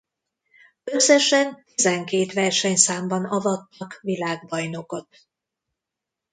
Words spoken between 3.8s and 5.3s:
világbajnokot.